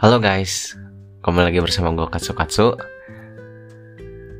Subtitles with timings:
[0.00, 0.80] Halo guys,
[1.20, 2.72] kembali lagi bersama gue Katsu Katsu.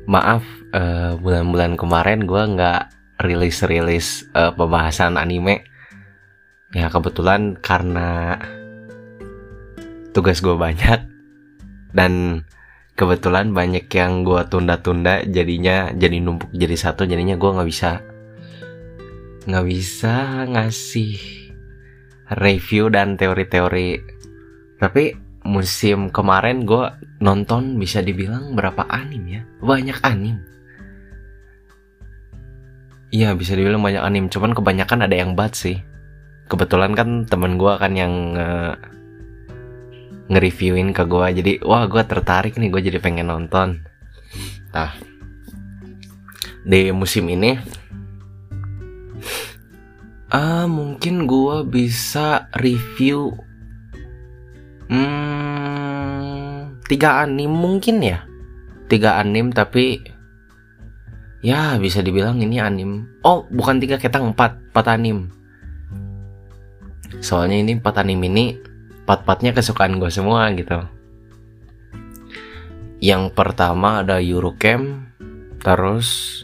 [0.09, 0.41] Maaf,
[0.73, 2.81] eh, bulan-bulan kemarin gue nggak
[3.21, 5.61] rilis-rilis eh, pembahasan anime.
[6.73, 8.41] Ya kebetulan karena
[10.17, 11.05] tugas gue banyak
[11.93, 12.41] dan
[12.97, 18.01] kebetulan banyak yang gue tunda-tunda jadinya jadi numpuk jadi satu jadinya gue nggak bisa
[19.45, 21.21] nggak bisa ngasih
[22.41, 24.01] review dan teori-teori
[24.81, 29.41] tapi musim kemarin gue nonton bisa dibilang berapa anim ya?
[29.61, 30.37] Banyak anim.
[33.11, 34.25] Iya bisa dibilang banyak anim.
[34.29, 35.81] Cuman kebanyakan ada yang bad sih.
[36.47, 38.75] Kebetulan kan temen gue kan yang uh,
[40.31, 42.69] nge-reviewin ke gue jadi wah gue tertarik nih.
[42.71, 43.83] Gue jadi pengen nonton.
[44.71, 44.95] Nah
[46.61, 47.57] di musim ini
[50.31, 53.35] ah mungkin gue bisa review
[54.91, 58.27] hmm, tiga anim mungkin ya.
[58.91, 60.03] Tiga anim tapi
[61.39, 63.07] ya bisa dibilang ini anim.
[63.23, 65.31] Oh bukan tiga ketang empat empat anim.
[67.23, 68.59] Soalnya ini empat anim ini
[69.07, 70.79] empat-empatnya kesukaan gue semua gitu.
[73.01, 75.09] Yang pertama ada Eurocamp
[75.61, 76.41] terus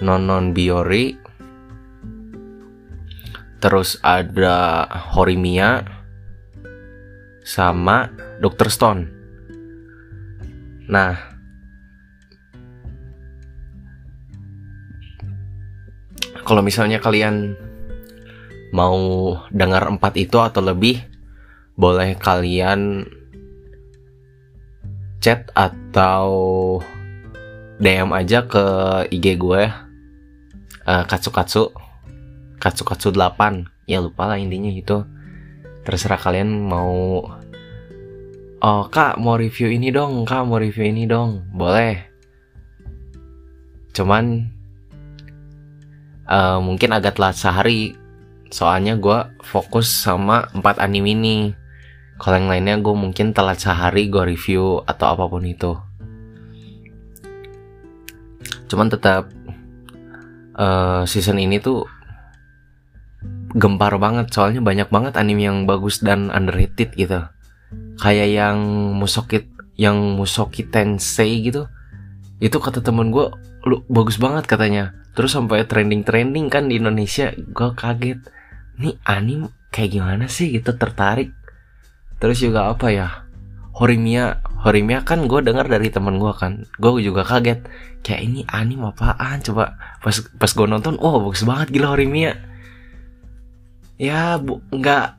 [0.00, 1.16] Nonon Biori
[3.62, 4.82] terus ada
[5.14, 5.86] Horimiya
[7.42, 8.68] sama Dr.
[8.72, 9.02] Stone
[10.86, 11.14] nah
[16.42, 17.54] kalau misalnya kalian
[18.74, 20.98] mau dengar empat itu atau lebih
[21.76, 23.06] boleh kalian
[25.22, 26.28] chat atau
[27.78, 28.64] DM aja ke
[29.12, 29.62] IG gue
[30.86, 31.62] uh, katsu katsu
[32.58, 35.06] katsu katsu 8 ya lupa lah intinya itu
[35.82, 37.26] terserah kalian mau
[38.62, 41.46] oh kak mau review ini dong kak mau review ini dong.
[41.50, 42.06] Boleh.
[43.92, 44.48] Cuman
[46.30, 47.98] uh, mungkin agak telat sehari
[48.52, 51.38] soalnya gue fokus sama empat anime ini.
[52.22, 55.74] Kalau yang lainnya gue mungkin telat sehari gue review atau apa pun itu.
[58.70, 59.28] Cuman tetap
[60.56, 61.84] uh, season ini tuh
[63.52, 67.28] gempar banget soalnya banyak banget anime yang bagus dan underrated gitu.
[68.00, 68.58] Kayak yang
[68.96, 71.68] Musokit yang Musoki Tensei gitu.
[72.42, 73.28] Itu kata temen gue
[73.68, 74.96] lu bagus banget katanya.
[75.12, 78.20] Terus sampai trending trending kan di Indonesia gue kaget.
[78.80, 81.32] Nih anime kayak gimana sih gitu tertarik.
[82.20, 83.08] Terus juga apa ya?
[83.72, 86.64] Horimiya Horimiya kan gue dengar dari temen gue kan.
[86.80, 87.64] Gue juga kaget.
[88.04, 89.40] Kayak ini anime apaan?
[89.44, 92.51] Coba pas pas gue nonton oh bagus banget gila Horimiya
[94.02, 95.14] ya bu nggak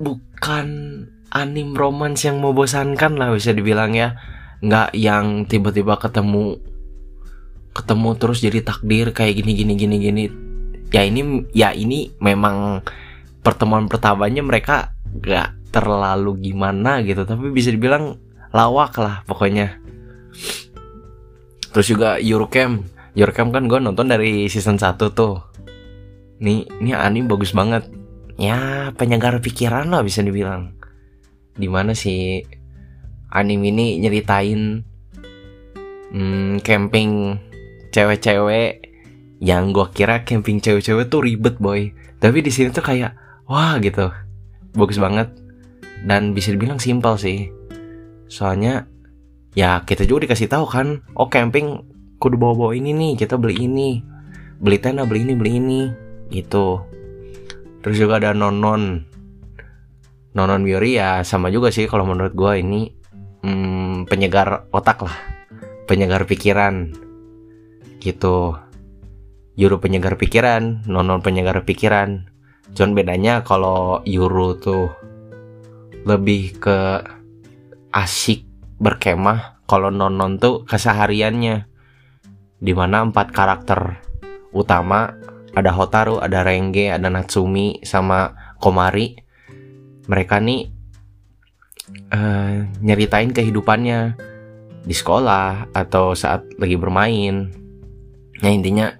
[0.00, 0.66] bukan
[1.28, 4.16] anim romance yang membosankan lah bisa dibilang ya.
[4.64, 6.56] Nggak yang tiba-tiba ketemu
[7.76, 10.24] ketemu terus jadi takdir kayak gini gini gini gini.
[10.88, 12.80] Ya ini ya ini memang
[13.44, 17.28] pertemuan pertamanya mereka nggak terlalu gimana gitu.
[17.28, 18.16] Tapi bisa dibilang
[18.56, 19.76] lawak lah pokoknya.
[21.74, 25.53] Terus juga Eurocamp Eurocamp kan gue nonton dari season 1 tuh
[26.42, 27.86] nih ini anime bagus banget.
[28.34, 30.74] Ya penyegar pikiran lah bisa dibilang.
[31.54, 32.42] Di mana sih
[33.30, 34.82] anime ini nyeritain
[36.10, 37.38] hmm, camping
[37.94, 38.90] cewek-cewek
[39.38, 41.94] yang gue kira camping cewek-cewek tuh ribet boy.
[42.18, 43.14] Tapi di sini tuh kayak
[43.46, 44.10] wah gitu.
[44.74, 45.30] Bagus banget.
[46.04, 47.48] Dan bisa dibilang simpel sih.
[48.26, 48.90] Soalnya
[49.54, 51.86] ya kita juga dikasih tahu kan oh camping
[52.18, 54.02] kudu bawa-bawa ini nih kita beli ini.
[54.58, 56.84] Beli tenda beli ini beli ini gitu.
[57.84, 59.04] Terus juga ada nonon.
[60.34, 62.80] Nonon biori ya sama juga sih kalau menurut gue ini
[63.44, 65.16] hmm, penyegar otak lah.
[65.84, 66.90] Penyegar pikiran.
[68.00, 68.56] Gitu.
[69.54, 72.26] Yuru penyegar pikiran nonon penyegar pikiran.
[72.74, 74.90] Cuman bedanya kalau Yuru tuh
[76.02, 77.04] lebih ke
[77.94, 78.42] asik
[78.82, 81.70] berkemah kalau nonon tuh kesehariannya.
[82.64, 84.00] Di mana empat karakter
[84.56, 85.12] utama
[85.54, 89.14] ada Hotaru, ada Renge, ada Natsumi, sama Komari.
[90.04, 90.68] Mereka nih
[92.12, 94.18] uh, nyeritain kehidupannya
[94.84, 97.54] di sekolah atau saat lagi bermain.
[98.42, 98.92] Nah intinya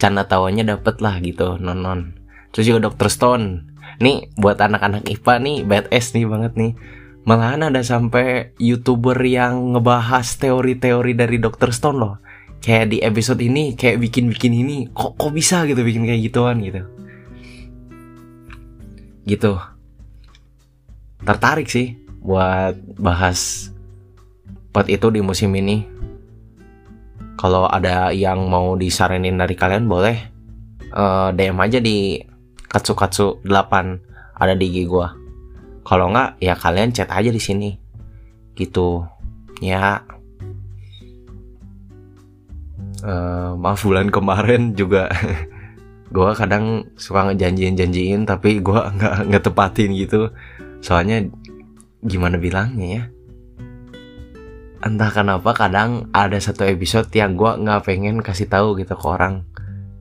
[0.00, 2.16] canda tawanya dapet lah gitu nonon.
[2.50, 3.08] Terus juga Dr.
[3.12, 3.46] Stone.
[4.02, 6.72] Nih buat anak-anak IPA nih badass nih banget nih.
[7.28, 11.70] Malahan ada sampai youtuber yang ngebahas teori-teori dari Dr.
[11.76, 12.16] Stone loh
[12.58, 16.82] kayak di episode ini kayak bikin-bikin ini kok kok bisa gitu bikin kayak gituan gitu
[19.28, 19.60] gitu
[21.22, 23.70] tertarik sih buat bahas
[24.78, 25.82] part itu di musim ini.
[27.38, 30.16] Kalau ada yang mau disaranin dari kalian boleh
[30.94, 32.18] uh, DM aja di
[32.66, 35.14] katsu katsu 8 ada di IG gua.
[35.86, 37.70] Kalau nggak ya kalian chat aja di sini.
[38.58, 39.06] Gitu.
[39.62, 40.02] Ya.
[42.98, 45.06] Uh, maaf bulan kemarin juga.
[46.14, 50.32] Gue kadang suka ngejanjiin janjiin tapi gue nggak nggak tepatin gitu.
[50.80, 51.28] Soalnya
[52.00, 53.02] gimana bilangnya ya?
[54.88, 59.44] Entah kenapa kadang ada satu episode yang gue nggak pengen kasih tahu gitu ke orang.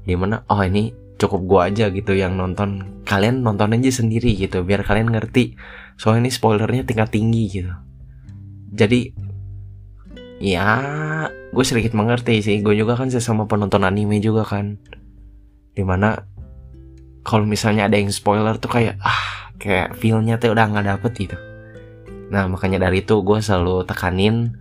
[0.08, 3.04] Di mana oh ini cukup gue aja gitu yang nonton.
[3.04, 5.60] Kalian nonton aja sendiri gitu biar kalian ngerti.
[6.00, 7.74] Soalnya ini spoilernya tingkat tinggi gitu.
[8.72, 9.27] Jadi
[10.38, 10.70] ya
[11.52, 14.78] gue sedikit mengerti sih gue juga kan sesama penonton anime juga kan
[15.74, 16.26] di mana
[17.26, 21.38] kalau misalnya ada yang spoiler tuh kayak ah kayak feelnya tuh udah nggak dapet gitu
[22.28, 24.60] Nah makanya dari itu gue selalu tekanin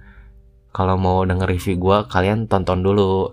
[0.71, 3.33] kalau mau denger review gue kalian tonton dulu.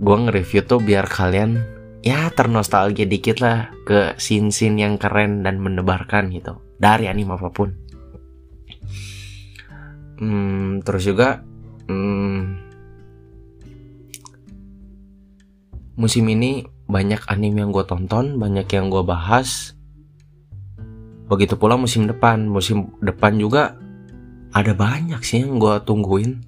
[0.00, 1.60] Gue nge-review tuh biar kalian
[2.00, 7.76] ya ternostalgia dikit lah ke scene-scene yang keren dan mendebarkan gitu dari anime apa pun.
[10.20, 11.40] Hmm, terus juga
[11.88, 12.40] hmm,
[15.96, 19.72] musim ini banyak anime yang gue tonton, banyak yang gue bahas,
[21.30, 23.78] Begitu pula musim depan, musim depan juga
[24.50, 26.42] ada banyak sih yang gue tungguin.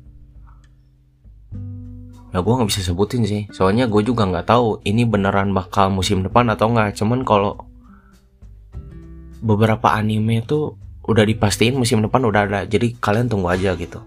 [2.34, 6.26] Ya gue nggak bisa sebutin sih, soalnya gue juga nggak tahu ini beneran bakal musim
[6.26, 6.98] depan atau nggak.
[6.98, 7.62] Cuman kalau
[9.38, 14.02] beberapa anime tuh udah dipastiin musim depan udah ada, jadi kalian tunggu aja gitu.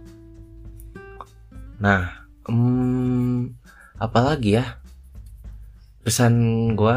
[1.79, 3.51] Nah, hmm,
[3.99, 4.79] apalagi ya?
[6.05, 6.33] Pesan
[6.77, 6.95] gue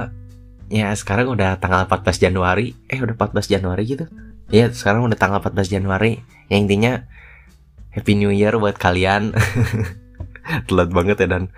[0.68, 2.76] ya sekarang udah tanggal 14 Januari.
[2.86, 4.04] Eh udah 14 Januari gitu?
[4.52, 6.22] Ya sekarang udah tanggal 14 Januari.
[6.52, 6.92] Yang intinya
[7.90, 9.32] Happy New Year buat kalian.
[10.68, 11.50] Telat banget ya dan.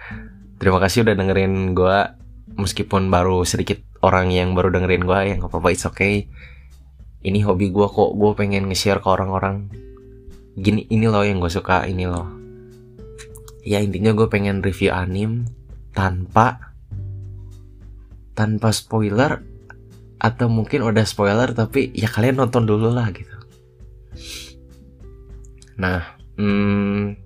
[0.62, 1.98] Terima kasih udah dengerin gue
[2.56, 6.28] meskipun baru sedikit orang yang baru dengerin gue yang apa-apa it's okay
[7.20, 9.68] ini hobi gue kok gue pengen nge-share ke orang-orang.
[10.56, 12.28] Gini ini loh yang gue suka ini loh.
[13.60, 15.44] Ya intinya gue pengen review anim
[15.92, 16.72] tanpa
[18.32, 19.44] tanpa spoiler
[20.16, 23.36] atau mungkin udah spoiler tapi ya kalian nonton dulu lah gitu.
[25.80, 27.16] Nah, hmm,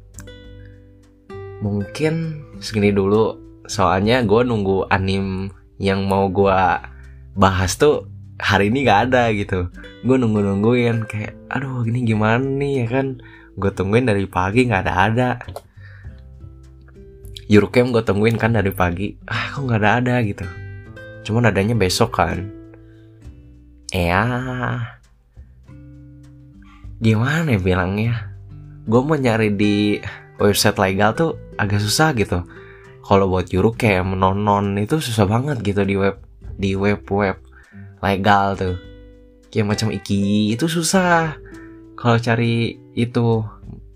[1.63, 3.43] mungkin segini dulu.
[3.65, 5.49] Soalnya gue nunggu anim
[5.79, 6.59] yang mau gue
[7.35, 8.14] bahas tuh
[8.45, 9.73] hari ini gak ada gitu.
[10.05, 13.25] Gue nunggu nungguin kayak, aduh ini gimana nih ya kan?
[13.57, 15.31] Gue tungguin dari pagi nggak ada ada.
[17.49, 20.45] Eurocamp gue tungguin kan dari pagi, ah kok nggak ada ada gitu
[21.25, 22.45] Cuman adanya besok kan.
[23.89, 24.25] Ya.
[27.01, 28.29] Gimana ya bilangnya?
[28.85, 29.97] Gue mau nyari di
[30.37, 32.45] website legal tuh agak susah gitu.
[33.05, 36.21] Kalau buat juru kayak menonon itu susah banget gitu di web
[36.57, 37.44] di web web
[38.05, 38.77] legal tuh.
[39.49, 41.41] Kayak macam iki itu susah.
[41.97, 43.41] Kalau cari itu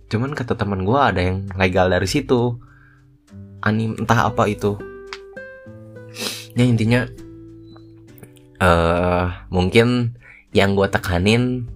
[0.08, 2.56] cuman kata teman gue ada yang legal dari situ
[3.60, 4.80] anim entah apa itu
[6.56, 7.04] ya intinya
[8.64, 10.16] uh, mungkin
[10.56, 11.68] yang gue tekanin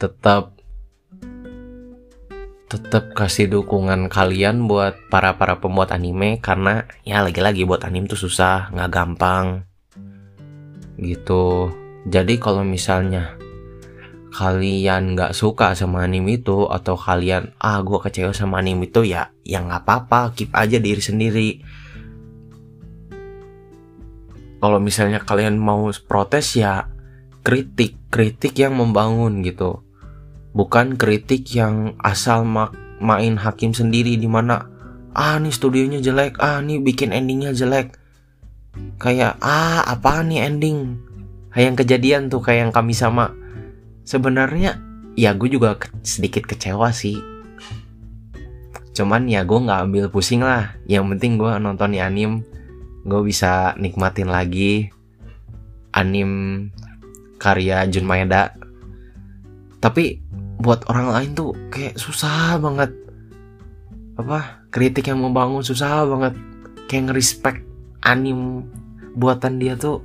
[0.00, 0.56] tetap
[2.72, 8.16] tetap kasih dukungan kalian buat para para pembuat anime karena ya lagi-lagi buat anime tuh
[8.16, 9.68] susah nggak gampang
[11.02, 11.74] gitu.
[12.06, 13.38] Jadi kalau misalnya
[14.32, 19.28] kalian nggak suka sama anime itu atau kalian ah gue kecewa sama anime itu ya
[19.44, 21.50] ya nggak apa-apa keep aja diri sendiri.
[24.62, 26.88] Kalau misalnya kalian mau protes ya
[27.44, 29.84] kritik kritik yang membangun gitu.
[30.56, 34.70] Bukan kritik yang asal mak main hakim sendiri di mana
[35.12, 37.98] ah nih studionya jelek ah nih bikin endingnya jelek
[39.02, 41.02] kayak ah apa nih ending?
[41.58, 43.34] Yang kejadian tuh kayak yang kami sama.
[44.06, 44.78] Sebenarnya
[45.18, 45.74] ya gue juga
[46.06, 47.18] sedikit kecewa sih.
[48.94, 50.78] Cuman ya gue nggak ambil pusing lah.
[50.86, 52.46] Yang penting gue nonton di anime
[53.02, 54.86] gue bisa nikmatin lagi
[55.90, 56.30] anim
[57.42, 58.54] karya Jun Maeda.
[59.82, 60.22] Tapi
[60.62, 62.94] buat orang lain tuh kayak susah banget.
[64.14, 66.38] Apa kritik yang membangun susah banget.
[66.86, 67.56] Kayak ngerespek
[68.06, 68.70] anim
[69.16, 70.00] buatan dia tuh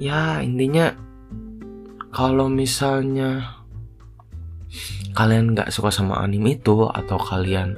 [0.00, 0.96] ya intinya
[2.10, 3.60] kalau misalnya
[5.14, 7.76] kalian nggak suka sama anime itu atau kalian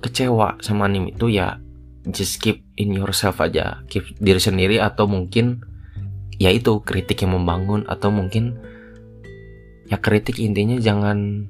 [0.00, 1.60] kecewa sama anime itu ya
[2.08, 5.60] just keep in yourself aja keep diri sendiri atau mungkin
[6.36, 8.60] ya itu kritik yang membangun atau mungkin
[9.86, 11.48] ya kritik intinya jangan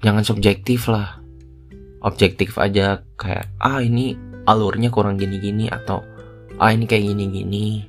[0.00, 1.20] jangan subjektif lah.
[2.00, 6.04] Objektif aja kayak ah ini alurnya kurang gini-gini atau
[6.60, 7.84] ah ini kayak gini-gini.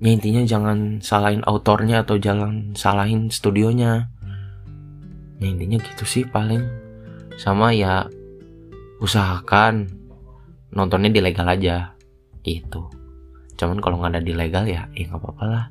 [0.00, 4.08] Ya intinya jangan salahin autornya atau jangan salahin studionya.
[5.40, 6.64] Ya intinya gitu sih paling.
[7.36, 8.08] Sama ya
[9.00, 9.88] usahakan
[10.72, 11.92] nontonnya di legal aja
[12.44, 12.88] gitu.
[13.60, 15.64] Cuman kalau nggak ada di legal ya ya nggak apa-apa lah.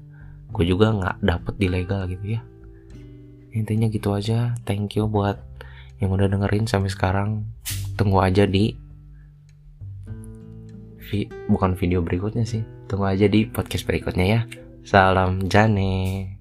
[0.54, 2.42] Gue juga nggak dapet di legal gitu ya
[3.54, 4.54] intinya gitu aja.
[4.66, 5.38] Thank you buat
[6.00, 7.50] yang udah dengerin sampai sekarang.
[7.98, 8.72] Tunggu aja di
[11.10, 12.62] vi, bukan video berikutnya sih.
[12.86, 14.42] Tunggu aja di podcast berikutnya ya.
[14.86, 16.38] Salam jane